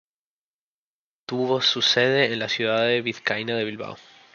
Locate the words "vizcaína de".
3.03-3.65